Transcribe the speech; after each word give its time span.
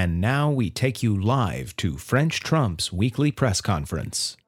And 0.00 0.18
now 0.18 0.50
we 0.50 0.70
take 0.70 1.02
you 1.02 1.14
live 1.14 1.76
to 1.76 1.98
French 1.98 2.40
Trump's 2.40 2.90
weekly 2.90 3.30
press 3.30 3.60
conference. 3.60 4.38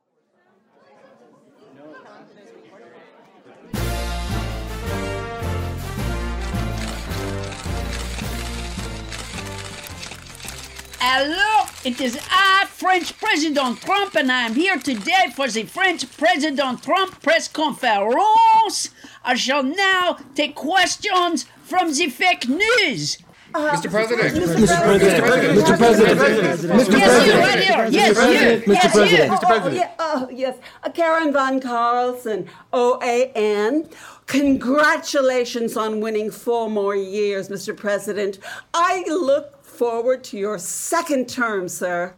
Hello, 10.99 11.69
it 11.84 12.00
is 12.00 12.19
I, 12.30 12.64
French 12.71 13.19
President 13.19 13.82
Trump, 13.82 14.14
and 14.14 14.32
I 14.32 14.46
am 14.46 14.55
here 14.55 14.79
today 14.79 15.34
for 15.37 15.48
the 15.48 15.64
French 15.64 16.16
President 16.16 16.82
Trump 16.82 17.23
press 17.23 17.46
conference. 17.46 18.89
I 19.23 19.34
shall 19.34 19.62
now 19.62 20.16
take 20.34 20.55
questions 20.55 21.45
from 21.62 21.93
the 21.93 22.09
fake 22.09 22.48
news. 22.48 23.19
Mr. 23.53 23.91
President. 23.91 24.34
Mr. 24.37 24.82
President. 24.82 25.59
Mr. 25.59 25.77
President. 25.79 26.21
Mr. 26.21 26.99
President, 26.99 27.93
yes, 27.93 28.08
you, 28.08 28.14
President. 28.14 28.67
right. 28.67 28.67
Yes, 28.67 28.67
you. 28.67 28.72
Mr. 28.72 28.93
President. 28.93 29.32
Mr. 29.32 29.39
Oh, 29.43 29.46
President. 29.46 29.90
oh, 29.99 30.29
yes. 30.32 30.58
Uh, 30.82 30.90
Karen 30.90 31.32
Van 31.32 31.61
Carlson, 31.61 32.48
OAN. 32.72 33.92
Congratulations 34.27 35.77
on 35.77 36.00
winning 36.00 36.30
four 36.30 36.70
more 36.70 36.96
years, 36.96 37.48
Mr. 37.48 37.77
President. 37.77 38.38
I 38.72 39.04
look 39.08 39.62
forward 39.64 40.24
to 40.24 40.38
your 40.38 40.58
second 40.58 41.28
term, 41.28 41.69
sir. 41.69 42.14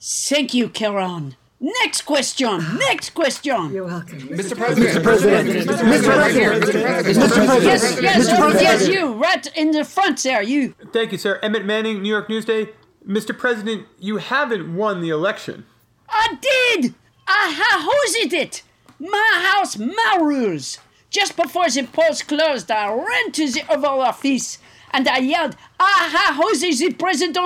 Thank 0.00 0.54
you, 0.54 0.68
Karen. 0.68 1.36
Next 1.60 2.02
question. 2.02 2.78
Next 2.78 3.10
question. 3.10 3.72
You're 3.72 3.84
welcome. 3.84 4.20
Mr. 4.20 4.56
President. 4.56 4.96
Mr. 4.96 5.02
President. 5.02 5.48
Mr. 5.68 6.04
President. 6.14 6.64
Mr. 6.64 7.46
President. 7.46 7.64
Yes, 7.64 8.00
yes, 8.00 8.38
President. 8.38 8.62
yes, 8.62 8.88
you. 8.88 9.12
Right 9.14 9.46
in 9.56 9.72
the 9.72 9.84
front 9.84 10.22
there, 10.22 10.42
you. 10.42 10.74
Thank 10.92 11.12
you, 11.12 11.18
sir. 11.18 11.40
Emmett 11.42 11.64
Manning, 11.64 12.02
New 12.02 12.08
York 12.08 12.28
Newsday. 12.28 12.68
Mr. 13.06 13.36
President, 13.36 13.86
you 13.98 14.18
haven't 14.18 14.74
won 14.74 15.00
the 15.00 15.08
election. 15.08 15.64
I 16.08 16.36
did! 16.40 16.94
I 17.26 17.54
ha 17.56 17.90
hosted 17.90 18.32
it! 18.32 18.62
My 18.98 19.52
house, 19.54 19.78
my 19.78 20.18
rules! 20.20 20.78
Just 21.10 21.36
before 21.36 21.70
the 21.70 21.84
polls 21.84 22.22
closed, 22.22 22.70
I 22.70 22.92
ran 22.92 23.32
to 23.32 23.50
the 23.50 23.62
Oval 23.70 24.02
Office 24.02 24.58
and 24.92 25.08
I 25.08 25.18
yelled, 25.18 25.56
I 25.80 26.10
ha 26.12 26.40
hosted 26.40 26.78
the 26.78 26.92
president 26.92 27.36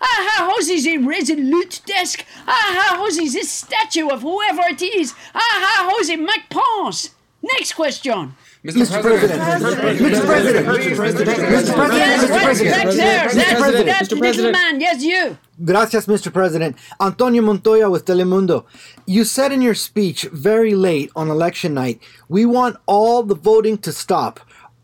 say! 0.00 0.06
I 0.06 0.28
ha 0.30 0.52
hosted 0.52 0.84
the 0.84 0.98
resolute 0.98 1.80
desk! 1.86 2.24
I 2.46 2.50
ha 2.50 2.96
hosted 3.04 3.32
the 3.32 3.44
statue 3.44 4.08
of 4.08 4.22
whoever 4.22 4.62
it 4.68 4.82
is! 4.82 5.14
I 5.34 5.40
ha 5.42 5.92
hosted 5.92 6.24
Mike 6.24 6.48
Pence! 6.50 7.14
Next 7.42 7.74
question! 7.74 8.34
Mr. 8.64 9.00
President. 9.00 9.40
Mr. 9.40 10.24
President. 10.26 10.66
Mr. 10.66 10.94
President. 10.96 11.38
Mr. 11.38 11.92
Yes, 11.92 12.26
President. 12.26 12.76
right 12.76 12.84
back 12.84 12.94
there! 12.94 13.28
Mr. 13.28 13.34
That's 13.34 13.60
President. 13.60 13.86
that 13.86 14.02
Mr. 14.02 14.10
little 14.10 14.18
President. 14.18 14.52
man, 14.52 14.80
yes, 14.80 15.02
you! 15.02 15.38
Gracias, 15.64 16.06
Mr. 16.06 16.32
President. 16.32 16.76
Antonio 17.00 17.42
Montoya 17.42 17.88
with 17.88 18.04
Telemundo. 18.04 18.64
You 19.06 19.24
said 19.24 19.52
in 19.52 19.62
your 19.62 19.74
speech 19.74 20.24
very 20.32 20.74
late 20.74 21.10
on 21.14 21.30
election 21.30 21.74
night, 21.74 22.02
we 22.28 22.44
want 22.44 22.76
all 22.86 23.22
the 23.22 23.36
voting 23.36 23.78
to 23.78 23.92
stop. 23.92 24.40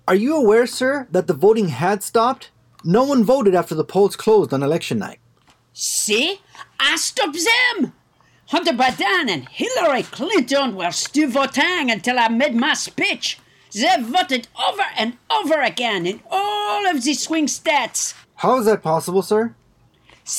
Are 0.06 0.14
you 0.14 0.36
aware, 0.36 0.66
sir, 0.66 1.08
that 1.10 1.26
the 1.26 1.34
voting 1.34 1.68
had 1.68 2.02
stopped? 2.04 2.50
No 2.84 3.04
one 3.04 3.24
voted 3.24 3.54
after 3.54 3.74
the 3.74 3.82
polls 3.84 4.14
closed 4.14 4.52
on 4.52 4.62
election 4.62 4.98
night. 4.98 5.18
See? 5.72 6.40
I 6.78 6.96
stopped 6.96 7.38
them! 7.78 7.94
Hunter 8.48 8.72
Biden 8.72 9.30
and 9.30 9.48
Hillary 9.48 10.02
Clinton 10.02 10.76
were 10.76 10.90
still 10.90 11.30
voting 11.30 11.90
until 11.90 12.18
I 12.18 12.28
made 12.28 12.54
my 12.54 12.74
speech. 12.74 13.38
They 13.72 13.96
voted 14.00 14.48
over 14.68 14.84
and 14.96 15.16
over 15.30 15.62
again 15.62 16.06
in 16.06 16.20
all 16.30 16.86
of 16.86 17.02
the 17.02 17.14
swing 17.14 17.48
states. 17.48 18.14
How 18.36 18.58
is 18.58 18.66
that 18.66 18.82
possible, 18.82 19.22
sir? 19.22 19.54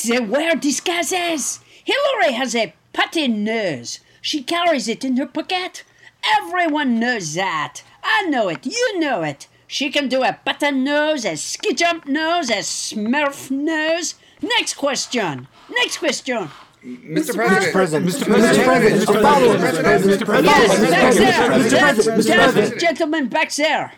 They 0.06 0.20
wear 0.20 0.54
disguises. 0.54 1.60
Hillary 1.84 2.32
has 2.32 2.54
a 2.54 2.74
putty 2.92 3.26
nose. 3.26 3.98
She 4.22 4.42
carries 4.42 4.88
it 4.88 5.04
in 5.04 5.16
her 5.16 5.26
pocket. 5.26 5.82
Everyone 6.24 6.98
knows 7.00 7.34
that. 7.34 7.82
I 8.02 8.22
know 8.28 8.48
it. 8.48 8.64
You 8.64 9.00
know 9.00 9.22
it. 9.22 9.48
She 9.66 9.90
can 9.90 10.08
do 10.08 10.22
a 10.22 10.38
button 10.44 10.84
nose, 10.84 11.24
a 11.24 11.36
ski 11.36 11.74
jump 11.74 12.06
nose, 12.06 12.50
a 12.50 12.58
smurf 12.58 13.50
nose. 13.50 14.14
Next 14.40 14.74
question. 14.74 15.48
Next 15.68 15.98
question. 15.98 16.50
Mr. 16.84 17.34
Mr. 17.34 17.34
President. 17.34 17.72
President. 17.72 18.06
Mr. 18.06 18.24
President. 18.26 19.08
Mr. 19.08 19.22
Follow-up, 19.22 19.60
Mr. 19.60 19.82
President. 19.82 20.22
Mr. 20.22 20.44
Yes, 20.44 20.66
President. 20.66 20.90
back 20.90 21.14
there. 21.14 21.50
Mr. 21.50 21.78
President. 21.80 22.18
Mr. 22.18 22.34
President. 22.34 22.80
gentleman 22.80 23.28
back 23.28 23.52
there. 23.54 23.92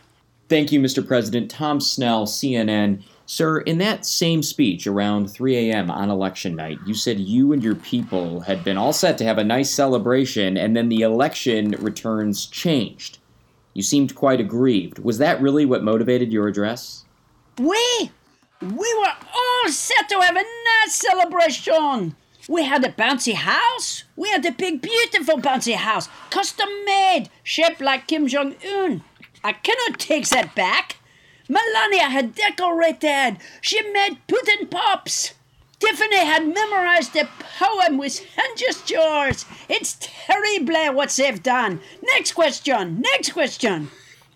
Thank 0.49 0.73
you, 0.73 0.81
Mr. 0.81 1.07
President. 1.07 1.51
Tom 1.51 1.81
Snell, 1.81 2.27
CNN. 2.27 3.03
Sir, 3.27 3.59
in 3.59 3.77
that 3.77 4.07
same 4.07 4.43
speech 4.43 4.87
around 4.87 5.29
3 5.29 5.71
a.m. 5.71 5.91
on 5.91 6.09
election 6.09 6.57
night, 6.57 6.79
you 6.87 6.95
said 6.95 7.21
you 7.21 7.53
and 7.53 7.63
your 7.63 7.75
people 7.75 8.41
had 8.41 8.65
been 8.65 8.79
all 8.79 8.95
set 8.95 9.19
to 9.19 9.25
have 9.25 9.37
a 9.37 9.45
nice 9.45 9.71
celebration, 9.71 10.57
and 10.57 10.75
then 10.75 10.89
the 10.89 11.03
election 11.03 11.73
returns 11.73 12.47
changed. 12.47 13.19
You 13.79 13.85
seemed 13.85 14.17
quite 14.17 14.41
aggrieved. 14.41 14.99
Was 14.99 15.19
that 15.19 15.41
really 15.41 15.65
what 15.65 15.85
motivated 15.85 16.33
your 16.33 16.49
address? 16.49 17.05
We, 17.59 18.11
we 18.61 18.95
were 18.99 19.15
all 19.33 19.71
set 19.71 20.09
to 20.09 20.21
have 20.21 20.35
a 20.35 20.43
nice 20.43 20.97
celebration. 20.97 22.17
We 22.49 22.65
had 22.65 22.85
a 22.85 22.91
bouncy 22.91 23.35
house. 23.35 24.03
We 24.17 24.31
had 24.31 24.45
a 24.45 24.51
big, 24.51 24.83
beautiful 24.83 25.39
bouncy 25.39 25.77
house, 25.77 26.09
custom 26.29 26.69
made, 26.87 27.29
shaped 27.45 27.81
like 27.81 28.09
Kim 28.09 28.27
Jong 28.27 28.57
Un. 28.67 29.05
I 29.45 29.53
cannot 29.53 30.01
take 30.01 30.29
that 30.31 30.57
back. 30.57 30.97
Melania 31.49 32.09
had 32.11 32.35
decorated. 32.35 33.37
She 33.61 33.81
made 33.93 34.19
Putin 34.27 34.69
pops. 34.69 35.35
Tiffany 35.79 36.17
had 36.17 36.47
memorized 36.47 37.15
a 37.17 37.29
poem 37.59 37.99
with 37.99 38.25
hand 38.35 38.59
gestures. 38.59 39.45
It's 39.69 39.97
terrible 40.01 40.95
what 40.95 41.11
they've 41.11 41.43
done. 41.43 41.81
Next 42.03 42.33
question. 42.33 43.01
Next 43.01 43.33
question. 43.33 43.91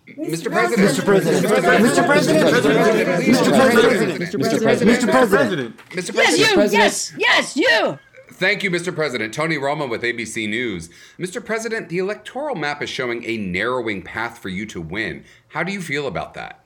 Mr. 0.07 0.51
President. 0.51 0.89
Mr. 0.89 1.05
President. 1.05 1.45
Mr. 1.45 2.05
President. 2.05 2.45
Mr. 2.45 3.55
President. 3.55 4.19
Mr. 4.19 4.61
President. 4.61 4.99
Mr. 4.99 5.29
President. 5.29 5.77
Mr. 5.89 5.95
Yes, 5.95 6.11
President. 6.11 6.73
you. 6.73 6.79
Yes, 6.79 7.13
yes, 7.17 7.57
you. 7.57 7.99
Thank 8.33 8.63
you, 8.63 8.71
Mr. 8.71 8.93
President. 8.93 9.33
Tony 9.33 9.57
Roma 9.57 9.85
with 9.85 10.01
ABC 10.01 10.49
News. 10.49 10.89
Mr. 11.19 11.43
President, 11.43 11.89
the 11.89 11.99
electoral 11.99 12.55
map 12.55 12.81
is 12.81 12.89
showing 12.89 13.23
a 13.25 13.37
narrowing 13.37 14.01
path 14.01 14.39
for 14.39 14.49
you 14.49 14.65
to 14.67 14.81
win. 14.81 15.23
How 15.49 15.63
do 15.63 15.71
you 15.71 15.81
feel 15.81 16.07
about 16.07 16.33
that? 16.33 16.62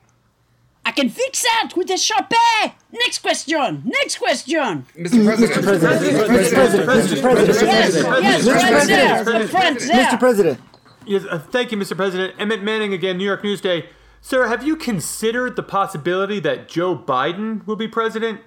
I 0.97 1.01
can 1.01 1.09
fix 1.09 1.43
that 1.43 1.73
with 1.75 1.91
a 1.91 1.93
Sharpie. 1.93 2.73
Next 2.91 3.19
question. 3.19 3.83
Next 3.85 4.17
question. 4.17 4.83
Mr. 4.97 5.23
President. 5.23 5.63
Mr. 5.63 6.25
President. 6.25 6.27
Mr. 6.27 6.85
President. 6.87 6.89
Mr. 6.89 7.21
President. 7.21 8.23
Yes, 8.23 8.45
yes, 8.45 8.47
Mr. 8.47 8.53
right 8.55 8.71
President. 8.71 8.87
there. 8.87 9.23
The 9.39 9.47
front 9.47 9.79
there. 9.79 10.05
Mr. 10.05 10.19
President. 10.19 10.59
Yes, 11.05 11.25
uh, 11.29 11.37
thank 11.37 11.71
you, 11.71 11.77
Mr. 11.77 11.95
President. 11.95 12.33
Emmett 12.39 12.63
Manning 12.63 12.93
again, 12.93 13.19
New 13.19 13.25
York 13.25 13.43
Newsday. 13.43 13.85
Sir, 14.21 14.47
have 14.47 14.65
you 14.65 14.75
considered 14.75 15.55
the 15.55 15.61
possibility 15.61 16.39
that 16.39 16.67
Joe 16.67 16.97
Biden 16.97 17.63
will 17.67 17.75
be 17.75 17.87
president? 17.87 18.41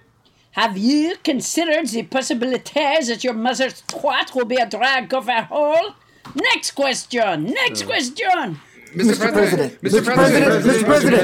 Have 0.52 0.76
you 0.76 1.14
considered 1.22 1.86
the 1.86 2.02
possibilities 2.02 3.06
that 3.06 3.22
your 3.22 3.34
mother's 3.34 3.82
twat 3.82 4.34
will 4.34 4.44
be 4.44 4.56
a 4.56 4.68
drag 4.68 5.14
of 5.14 5.28
a 5.28 5.44
hole? 5.44 5.94
Next 6.34 6.72
question. 6.72 7.44
Next 7.44 7.84
question. 7.84 8.58
Mr. 8.94 9.32
President. 9.32 9.80
Mr. 9.82 10.04
President. 10.04 10.64
Mr. 10.64 10.84
President. 10.84 11.22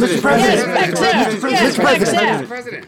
Mr. 0.00 0.20
President. 0.20 0.74
back. 0.74 0.90
Yes, 1.50 1.76
Mr. 1.76 1.80
President. 1.80 2.38
there. 2.38 2.46
President. 2.46 2.86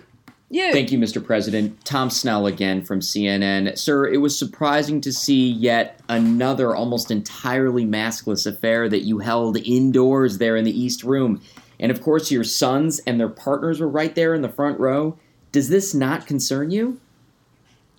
You. 0.50 0.72
Thank 0.72 0.92
you, 0.92 0.98
Mr. 0.98 1.24
President. 1.24 1.84
Tom 1.84 2.10
Snell 2.10 2.46
again 2.46 2.84
from 2.84 3.00
CNN. 3.00 3.76
Sir, 3.76 4.06
it 4.06 4.18
was 4.18 4.38
surprising 4.38 5.00
to 5.00 5.12
see 5.12 5.50
yet 5.50 6.00
another 6.08 6.76
almost 6.76 7.10
entirely 7.10 7.84
maskless 7.84 8.46
affair 8.46 8.88
that 8.88 9.00
you 9.00 9.18
held 9.18 9.56
indoors 9.56 10.38
there 10.38 10.56
in 10.56 10.64
the 10.64 10.70
East 10.70 11.02
Room. 11.02 11.40
And 11.80 11.90
of 11.90 12.00
course, 12.00 12.30
your 12.30 12.44
sons 12.44 13.00
and 13.00 13.18
their 13.18 13.28
partners 13.28 13.80
were 13.80 13.88
right 13.88 14.14
there 14.14 14.32
in 14.32 14.42
the 14.42 14.48
front 14.48 14.78
row. 14.78 15.18
Does 15.50 15.70
this 15.70 15.92
not 15.92 16.26
concern 16.26 16.70
you? 16.70 17.00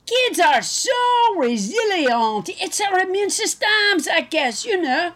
Kids 0.05 0.39
are 0.39 0.61
so 0.61 0.91
resilient. 1.37 2.49
It's 2.61 2.79
our 2.79 2.99
immune 2.99 3.31
systems, 3.31 4.07
I 4.07 4.21
guess, 4.21 4.65
you 4.65 4.81
know. 4.81 5.13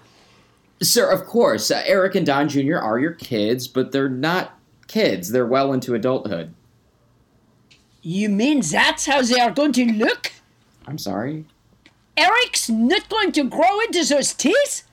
Sir, 0.82 1.12
of 1.12 1.26
course, 1.26 1.72
uh, 1.72 1.84
Eric 1.86 2.16
and 2.16 2.26
Don 2.26 2.48
Jr. 2.48 2.78
are 2.78 3.00
your 3.00 3.12
kids, 3.14 3.68
but 3.68 3.92
they're 3.92 4.10
not 4.10 4.58
kids. 4.88 5.32
They're 5.32 5.46
well 5.46 5.74
into 5.74 5.94
adulthood. 5.94 6.54
You 8.02 8.30
mean 8.30 8.62
that's 8.62 9.06
how 9.06 9.22
they 9.22 9.40
are 9.40 9.52
going 9.52 9.74
to 9.74 9.86
look? 9.86 10.32
I'm 10.88 10.98
sorry. 10.98 11.46
Eric's 12.16 12.70
not 12.70 13.10
going 13.10 13.32
to 13.34 13.44
grow 13.44 13.80
into 13.82 14.06
those 14.06 14.34
teeth? 14.34 14.84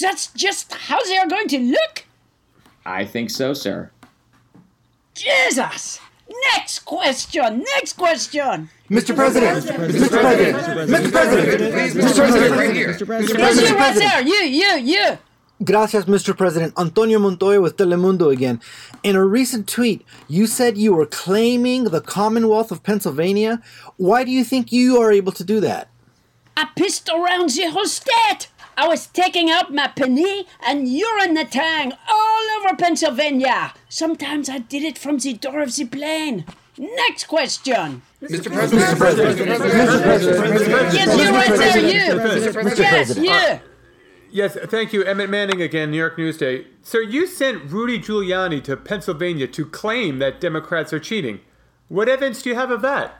That's 0.00 0.32
just 0.32 0.72
how 0.72 1.02
they 1.04 1.16
are 1.16 1.28
going 1.28 1.48
to 1.48 1.58
look? 1.58 2.04
I 2.84 3.04
think 3.04 3.30
so, 3.30 3.52
sir. 3.52 3.90
Jesus! 5.14 6.00
Next 6.54 6.80
question! 6.80 7.64
Next 7.74 7.94
question! 7.94 8.70
Mr. 8.88 9.14
President. 9.16 9.64
Mr. 9.64 10.20
President. 10.20 10.56
Mr. 10.88 11.10
President. 11.10 11.72
Please, 11.72 11.94
Mr. 11.94 12.16
President, 12.16 12.56
right 12.56 12.74
here. 12.74 12.88
Mr. 12.94 13.06
President. 13.06 13.68
you 13.68 13.76
right 13.76 13.94
there! 13.96 14.22
You, 14.22 14.34
you, 14.34 14.76
you! 14.76 15.18
Gracias, 15.64 16.04
Mr. 16.04 16.36
President. 16.36 16.72
Antonio 16.78 17.18
Montoya 17.18 17.60
with 17.60 17.76
Telemundo 17.76 18.32
again. 18.32 18.60
In 19.02 19.16
a 19.16 19.24
recent 19.24 19.66
tweet, 19.66 20.04
you 20.28 20.46
said 20.46 20.78
you 20.78 20.94
were 20.94 21.06
claiming 21.06 21.84
the 21.84 22.00
Commonwealth 22.00 22.70
of 22.70 22.82
Pennsylvania. 22.82 23.60
Why 23.96 24.22
do 24.22 24.30
you 24.30 24.44
think 24.44 24.70
you 24.70 25.00
are 25.00 25.10
able 25.10 25.32
to 25.32 25.42
do 25.42 25.58
that? 25.60 25.88
I 26.56 26.68
pissed 26.76 27.08
around 27.08 27.50
the 27.50 27.70
whole 27.70 27.86
state. 27.86 28.48
I 28.76 28.86
was 28.86 29.06
taking 29.06 29.50
out 29.50 29.72
my 29.74 29.88
penny 29.88 30.46
and 30.64 30.86
urine 30.86 31.34
the 31.34 31.44
tang 31.44 31.92
all 32.08 32.42
over 32.58 32.76
Pennsylvania. 32.76 33.72
Sometimes 33.88 34.48
I 34.48 34.58
did 34.58 34.82
it 34.84 34.98
from 34.98 35.18
the 35.18 35.32
door 35.32 35.60
of 35.60 35.74
the 35.74 35.86
plane. 35.86 36.44
Next 36.78 37.24
question. 37.24 38.02
Mr. 38.22 38.52
President, 38.52 38.90
Mr. 38.90 38.96
President, 38.98 39.50
Mr. 39.50 40.02
President. 40.02 40.92
Yes, 40.92 41.18
you 41.18 41.30
right 41.30 41.58
there, 41.58 41.78
you. 41.78 42.20
Mr. 42.60 42.78
Yes, 42.78 43.12
President. 43.12 43.26
you. 43.26 43.60
Yes, 44.30 44.58
thank 44.66 44.92
you, 44.92 45.02
Emmett 45.02 45.30
Manning 45.30 45.62
again, 45.62 45.90
New 45.90 45.96
York 45.96 46.18
Newsday. 46.18 46.66
Sir, 46.82 47.00
you 47.00 47.26
sent 47.26 47.70
Rudy 47.70 47.98
Giuliani 47.98 48.62
to 48.64 48.76
Pennsylvania 48.76 49.46
to 49.46 49.64
claim 49.64 50.18
that 50.18 50.40
Democrats 50.40 50.92
are 50.92 51.00
cheating. 51.00 51.40
What 51.88 52.08
evidence 52.08 52.42
do 52.42 52.50
you 52.50 52.56
have 52.56 52.70
of 52.70 52.82
that? 52.82 53.14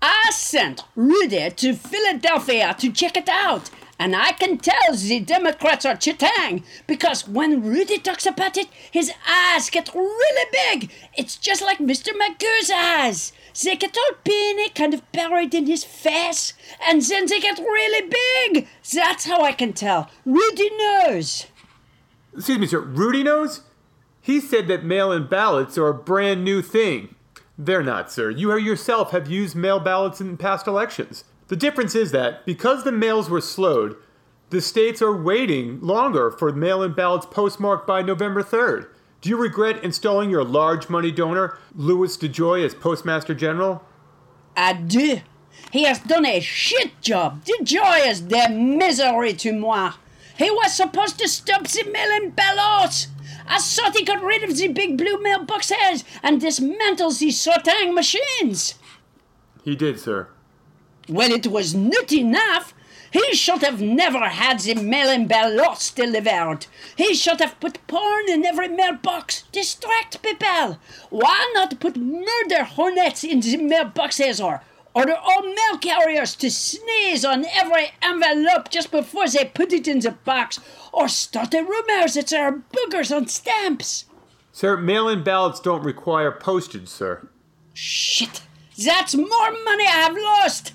I 0.00 0.30
sent 0.30 0.84
Rudy 0.94 1.50
to 1.50 1.74
Philadelphia 1.74 2.76
to 2.78 2.92
check 2.92 3.16
it 3.16 3.28
out. 3.28 3.70
And 3.98 4.14
I 4.14 4.32
can 4.32 4.58
tell 4.58 4.94
the 4.94 5.18
Democrats 5.18 5.84
are 5.84 5.96
cheating 5.96 6.62
because 6.86 7.26
when 7.26 7.62
Rudy 7.62 7.98
talks 7.98 8.26
about 8.26 8.56
it, 8.56 8.68
his 8.92 9.12
eyes 9.28 9.70
get 9.70 9.92
really 9.92 10.50
big. 10.52 10.92
It's 11.16 11.36
just 11.36 11.62
like 11.62 11.78
Mr. 11.78 12.12
Magoo's 12.16 12.70
eyes. 12.70 13.32
They 13.64 13.74
get 13.74 13.96
all 13.96 14.16
peony, 14.22 14.68
kind 14.68 14.94
of 14.94 15.10
buried 15.10 15.52
in 15.52 15.66
his 15.66 15.82
face, 15.82 16.54
and 16.86 17.02
then 17.02 17.26
they 17.26 17.40
get 17.40 17.58
really 17.58 18.08
big. 18.52 18.68
That's 18.94 19.26
how 19.26 19.42
I 19.42 19.50
can 19.50 19.72
tell. 19.72 20.08
Rudy 20.24 20.70
knows. 20.76 21.46
Excuse 22.34 22.58
me, 22.58 22.66
sir, 22.68 22.80
Rudy 22.80 23.24
knows? 23.24 23.62
He 24.20 24.40
said 24.40 24.68
that 24.68 24.84
mail 24.84 25.10
in 25.10 25.26
ballots 25.26 25.76
are 25.76 25.88
a 25.88 25.94
brand 25.94 26.44
new 26.44 26.62
thing. 26.62 27.16
They're 27.56 27.82
not, 27.82 28.12
sir. 28.12 28.30
You 28.30 28.56
yourself 28.56 29.10
have 29.10 29.28
used 29.28 29.56
mail 29.56 29.80
ballots 29.80 30.20
in 30.20 30.36
past 30.36 30.68
elections. 30.68 31.24
The 31.48 31.56
difference 31.56 31.94
is 31.94 32.12
that 32.12 32.44
because 32.46 32.84
the 32.84 32.92
mails 32.92 33.28
were 33.28 33.40
slowed, 33.40 33.96
the 34.50 34.60
states 34.60 35.02
are 35.02 35.16
waiting 35.16 35.80
longer 35.80 36.30
for 36.30 36.52
mail 36.52 36.82
in 36.82 36.92
ballots 36.92 37.26
postmarked 37.26 37.86
by 37.86 38.02
November 38.02 38.42
3rd. 38.42 38.88
Do 39.20 39.30
you 39.30 39.36
regret 39.36 39.82
installing 39.82 40.30
your 40.30 40.44
large 40.44 40.88
money 40.88 41.10
donor, 41.10 41.58
Louis 41.74 42.16
DeJoy, 42.16 42.64
as 42.64 42.74
Postmaster 42.74 43.34
General? 43.34 43.82
I 44.56 44.74
do. 44.74 45.20
He 45.72 45.84
has 45.84 45.98
done 45.98 46.24
a 46.24 46.40
shit 46.40 47.00
job. 47.00 47.44
DeJoy 47.44 48.06
is 48.06 48.20
de 48.20 48.48
misery 48.48 49.32
to 49.34 49.52
moi. 49.52 49.94
He 50.36 50.50
was 50.50 50.74
supposed 50.74 51.18
to 51.18 51.28
stop 51.28 51.66
the 51.66 51.84
mail-in 51.90 52.30
ballots. 52.30 53.08
I 53.46 53.58
thought 53.58 53.96
he 53.96 54.04
got 54.04 54.22
rid 54.22 54.44
of 54.44 54.56
the 54.56 54.68
big 54.68 54.96
blue 54.96 55.16
mailboxes 55.18 56.04
and 56.22 56.40
dismantled 56.40 57.18
the 57.18 57.30
sorting 57.30 57.94
machines. 57.94 58.76
He 59.64 59.74
did, 59.74 59.98
sir. 59.98 60.28
Well, 61.08 61.32
it 61.32 61.46
was 61.46 61.74
not 61.74 62.12
enough. 62.12 62.74
He 63.10 63.34
should 63.34 63.62
have 63.62 63.80
never 63.80 64.28
had 64.28 64.60
the 64.60 64.74
mail-in 64.74 65.26
ballots 65.26 65.90
delivered. 65.90 66.66
He 66.96 67.14
should 67.14 67.40
have 67.40 67.58
put 67.58 67.86
porn 67.86 68.28
in 68.28 68.44
every 68.44 68.68
mailbox. 68.68 69.44
Distract 69.50 70.22
people. 70.22 70.78
Why 71.08 71.50
not 71.54 71.80
put 71.80 71.96
murder 71.96 72.64
hornets 72.64 73.24
in 73.24 73.40
the 73.40 73.56
mailboxes 73.56 74.44
or 74.44 74.62
order 74.94 75.14
all 75.14 75.42
mail 75.42 75.78
carriers 75.80 76.36
to 76.36 76.50
sneeze 76.50 77.24
on 77.24 77.46
every 77.46 77.92
envelope 78.02 78.70
just 78.70 78.90
before 78.90 79.28
they 79.28 79.46
put 79.46 79.72
it 79.72 79.88
in 79.88 80.00
the 80.00 80.10
box 80.10 80.60
or 80.92 81.08
start 81.08 81.54
a 81.54 81.62
rumor 81.62 82.08
that 82.08 82.26
there 82.28 82.44
are 82.44 82.62
boogers 82.74 83.14
on 83.14 83.26
stamps? 83.28 84.04
Sir, 84.52 84.76
mail 84.76 85.08
in 85.08 85.22
ballots 85.22 85.60
don't 85.60 85.82
require 85.82 86.30
postage, 86.30 86.88
sir. 86.88 87.26
Shit. 87.72 88.42
That's 88.76 89.14
more 89.14 89.52
money 89.64 89.86
I've 89.88 90.16
lost. 90.16 90.72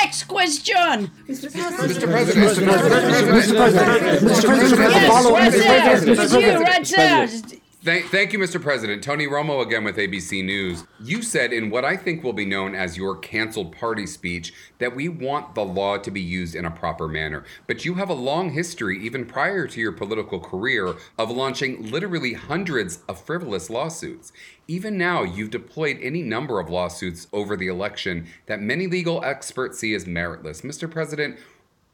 Next 0.00 0.24
question. 0.24 1.10
Mr. 1.28 1.52
President. 1.52 1.90
Mr. 1.92 2.10
President, 2.10 2.46
Mr. 2.48 3.56
President, 3.56 4.22
Mr. 4.22 4.44
President, 4.44 4.80
has 4.80 4.94
a 4.94 4.98
Yes, 4.98 5.08
follow-up. 5.12 5.34
right 5.38 5.52
Mr. 5.52 5.58
there. 5.58 5.82
President, 5.82 6.18
It's 6.18 6.32
Mr. 6.32 6.40
you 6.40 6.46
President, 6.56 6.68
right 6.68 6.82
Mr. 6.82 6.96
there. 6.96 7.58
Thank, 7.88 8.04
thank 8.10 8.34
you, 8.34 8.38
Mr. 8.38 8.60
President. 8.60 9.02
Tony 9.02 9.26
Romo 9.26 9.62
again 9.62 9.82
with 9.82 9.96
ABC 9.96 10.44
News. 10.44 10.84
You 11.02 11.22
said 11.22 11.54
in 11.54 11.70
what 11.70 11.86
I 11.86 11.96
think 11.96 12.22
will 12.22 12.34
be 12.34 12.44
known 12.44 12.74
as 12.74 12.98
your 12.98 13.16
canceled 13.16 13.74
party 13.74 14.06
speech 14.06 14.52
that 14.76 14.94
we 14.94 15.08
want 15.08 15.54
the 15.54 15.64
law 15.64 15.96
to 15.96 16.10
be 16.10 16.20
used 16.20 16.54
in 16.54 16.66
a 16.66 16.70
proper 16.70 17.08
manner. 17.08 17.44
But 17.66 17.86
you 17.86 17.94
have 17.94 18.10
a 18.10 18.12
long 18.12 18.50
history, 18.50 19.02
even 19.02 19.24
prior 19.24 19.66
to 19.68 19.80
your 19.80 19.92
political 19.92 20.38
career, 20.38 20.96
of 21.16 21.30
launching 21.30 21.90
literally 21.90 22.34
hundreds 22.34 22.98
of 23.08 23.22
frivolous 23.22 23.70
lawsuits. 23.70 24.34
Even 24.66 24.98
now, 24.98 25.22
you've 25.22 25.48
deployed 25.48 25.98
any 26.02 26.20
number 26.20 26.60
of 26.60 26.68
lawsuits 26.68 27.26
over 27.32 27.56
the 27.56 27.68
election 27.68 28.26
that 28.44 28.60
many 28.60 28.86
legal 28.86 29.24
experts 29.24 29.78
see 29.78 29.94
as 29.94 30.04
meritless. 30.04 30.60
Mr. 30.60 30.90
President, 30.90 31.38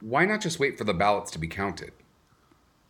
why 0.01 0.25
not 0.25 0.41
just 0.41 0.59
wait 0.59 0.77
for 0.77 0.83
the 0.83 0.93
ballots 0.93 1.31
to 1.31 1.39
be 1.39 1.47
counted? 1.47 1.93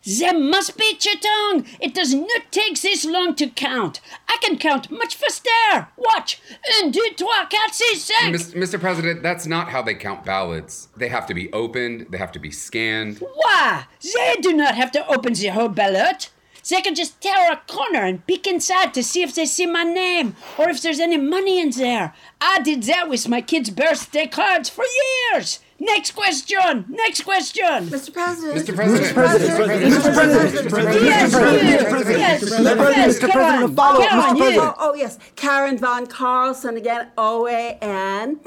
There 0.06 0.38
must 0.38 0.76
be 0.76 0.94
Chitong. 0.96 1.66
It 1.80 1.94
does 1.94 2.12
not 2.12 2.50
take 2.50 2.80
this 2.80 3.06
long 3.06 3.34
to 3.36 3.48
count. 3.48 4.00
I 4.28 4.36
can 4.42 4.58
count 4.58 4.90
much 4.90 5.14
faster. 5.14 5.88
Watch. 5.96 6.40
Un, 6.78 6.90
deux, 6.90 7.10
trois, 7.16 7.46
quatre, 7.46 7.72
six, 7.72 8.02
cinq. 8.02 8.36
Mr. 8.54 8.78
President, 8.78 9.22
that's 9.22 9.46
not 9.46 9.70
how 9.70 9.80
they 9.80 9.94
count 9.94 10.24
ballots. 10.24 10.88
They 10.96 11.08
have 11.08 11.26
to 11.28 11.34
be 11.34 11.50
opened, 11.52 12.08
they 12.10 12.18
have 12.18 12.32
to 12.32 12.38
be 12.38 12.50
scanned. 12.50 13.18
Why? 13.18 13.86
They 14.02 14.36
do 14.42 14.52
not 14.52 14.74
have 14.74 14.92
to 14.92 15.06
open 15.08 15.32
the 15.32 15.48
whole 15.48 15.68
ballot. 15.68 16.30
They 16.68 16.80
can 16.80 16.94
just 16.94 17.20
tear 17.20 17.52
a 17.52 17.60
corner 17.66 18.00
and 18.00 18.26
peek 18.26 18.46
inside 18.46 18.94
to 18.94 19.02
see 19.02 19.22
if 19.22 19.34
they 19.34 19.44
see 19.44 19.66
my 19.66 19.84
name 19.84 20.34
or 20.58 20.70
if 20.70 20.80
there's 20.80 21.00
any 21.00 21.18
money 21.18 21.60
in 21.60 21.70
there. 21.70 22.14
I 22.40 22.60
did 22.60 22.84
that 22.84 23.08
with 23.08 23.28
my 23.28 23.42
kids' 23.42 23.70
birthday 23.70 24.26
cards 24.26 24.70
for 24.70 24.84
years. 25.32 25.60
Next 25.84 26.12
question. 26.12 26.86
Next 26.88 27.22
question. 27.22 27.88
Mr. 27.88 28.12
President. 28.12 28.56
Mr. 28.66 28.74
President, 28.74 29.06
Mr. 29.06 29.14
President, 29.14 29.92
Mr. 29.94 30.70
President, 30.70 31.04
Yes, 31.04 31.34
Mr. 31.34 31.40
President, 31.40 31.74
you. 31.74 31.88
Mr. 31.88 31.90
President, 31.90 32.20
Yes, 32.24 32.44
Mr. 32.44 32.50
yes, 32.50 32.50
President, 32.50 33.22
Mr. 33.22 33.32
President, 33.32 33.76
follow-up, 33.76 34.08
Mr. 34.10 34.38
President. 34.38 34.74
Oh, 34.78 34.94
yes. 34.94 35.18
Karen 35.36 35.78
Von 35.78 36.06
Carlson 36.06 36.76
again, 36.76 37.08
OAN. 37.18 38.38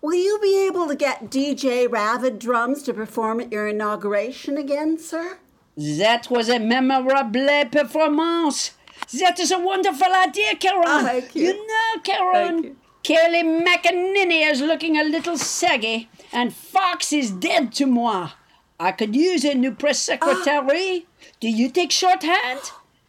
Will 0.00 0.14
you 0.14 0.38
be 0.40 0.66
able 0.66 0.86
to 0.88 0.94
get 0.94 1.30
DJ 1.30 1.86
Ravidrums 1.88 2.84
to 2.86 2.94
perform 2.94 3.40
at 3.40 3.52
your 3.52 3.68
inauguration 3.68 4.56
again, 4.56 4.98
sir? 4.98 5.38
That 5.76 6.30
was 6.30 6.48
a 6.48 6.58
memorable 6.58 7.64
performance. 7.70 8.72
That 9.20 9.38
is 9.38 9.50
a 9.50 9.58
wonderful 9.58 10.12
idea, 10.12 10.54
Karen. 10.56 10.84
Oh, 10.86 11.02
thank 11.04 11.34
you. 11.34 11.52
know, 11.52 12.00
Karen, 12.02 12.62
Thank 12.62 12.64
you. 12.64 12.76
Kelly 13.08 13.42
McEnany 13.42 14.46
is 14.46 14.60
looking 14.60 14.98
a 14.98 15.02
little 15.02 15.38
saggy, 15.38 16.10
and 16.30 16.52
Fox 16.52 17.10
is 17.10 17.30
dead 17.30 17.72
to 17.72 17.86
moi. 17.86 18.32
I 18.78 18.92
could 18.92 19.16
use 19.16 19.46
a 19.46 19.54
new 19.54 19.72
press 19.72 19.98
secretary. 19.98 21.06
Do 21.40 21.48
you 21.48 21.70
take 21.70 21.90
shorthand? 21.90 22.60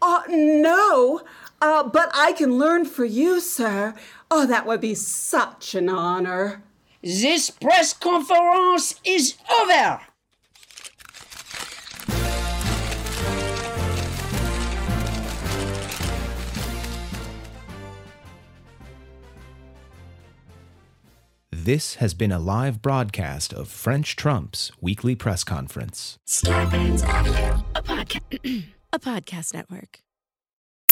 Uh, 0.02 0.22
no, 0.30 1.24
uh, 1.62 1.84
but 1.84 2.12
I 2.14 2.32
can 2.32 2.58
learn 2.58 2.86
for 2.86 3.04
you, 3.04 3.42
sir. 3.42 3.94
Oh, 4.32 4.46
that 4.46 4.66
would 4.66 4.80
be 4.80 4.96
such 4.96 5.76
an 5.76 5.90
honor. 5.90 6.64
This 7.04 7.50
press 7.50 7.92
conference 7.92 9.02
is 9.04 9.36
over. 9.52 10.00
This 21.66 21.96
has 21.96 22.14
been 22.14 22.32
a 22.32 22.40
live 22.40 22.82
broadcast 22.82 23.52
of 23.52 23.68
French 23.68 24.16
Trump's 24.16 24.72
weekly 24.80 25.14
press 25.14 25.44
conference. 25.44 26.18
A 28.94 29.00
podcast 29.00 29.54
network. 29.54 30.00